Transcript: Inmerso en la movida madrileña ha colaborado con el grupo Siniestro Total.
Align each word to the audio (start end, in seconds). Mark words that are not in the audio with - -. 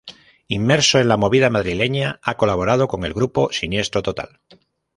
Inmerso 0.47 0.97
en 0.99 1.07
la 1.07 1.15
movida 1.15 1.51
madrileña 1.51 2.19
ha 2.23 2.35
colaborado 2.35 2.87
con 2.87 3.05
el 3.05 3.13
grupo 3.13 3.49
Siniestro 3.51 4.01
Total. 4.01 4.39